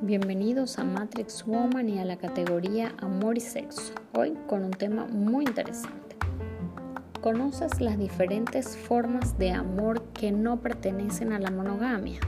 [0.00, 5.06] Bienvenidos a Matrix Woman y a la categoría Amor y Sexo, hoy con un tema
[5.06, 6.16] muy interesante.
[7.20, 12.20] ¿Conoces las diferentes formas de amor que no pertenecen a la monogamia?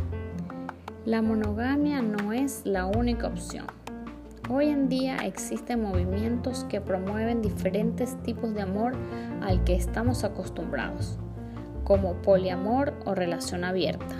[1.04, 3.66] La monogamia no es la única opción.
[4.48, 8.94] Hoy en día existen movimientos que promueven diferentes tipos de amor
[9.42, 11.20] al que estamos acostumbrados,
[11.90, 14.14] como poliamor o relación abierta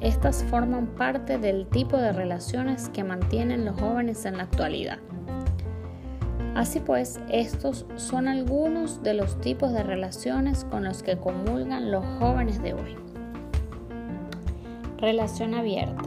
[0.00, 4.98] estas forman parte del tipo de relaciones que mantienen los jóvenes en la actualidad.
[6.54, 12.04] Así pues, estos son algunos de los tipos de relaciones con los que comulgan los
[12.20, 12.96] jóvenes de hoy.
[14.98, 16.04] Relación abierta.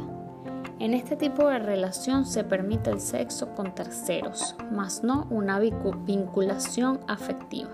[0.79, 7.01] En este tipo de relación se permite el sexo con terceros, mas no una vinculación
[7.07, 7.71] afectiva.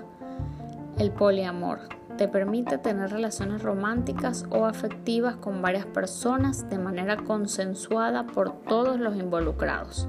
[0.97, 1.81] El poliamor
[2.17, 8.99] te permite tener relaciones románticas o afectivas con varias personas de manera consensuada por todos
[8.99, 10.07] los involucrados.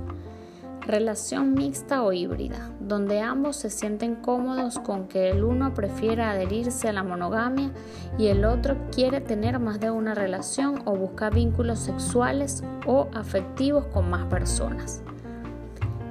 [0.80, 6.88] Relación mixta o híbrida, donde ambos se sienten cómodos con que el uno prefiere adherirse
[6.88, 7.70] a la monogamia
[8.16, 13.84] y el otro quiere tener más de una relación o busca vínculos sexuales o afectivos
[13.88, 15.02] con más personas.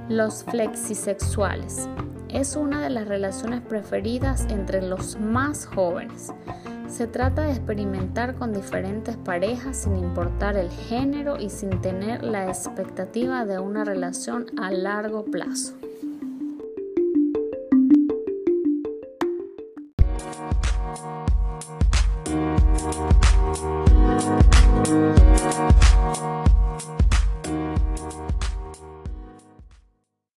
[0.08, 1.88] Los flexisexuales
[2.30, 6.32] es una de las relaciones preferidas entre los más jóvenes.
[6.88, 12.48] Se trata de experimentar con diferentes parejas sin importar el género y sin tener la
[12.48, 15.74] expectativa de una relación a largo plazo.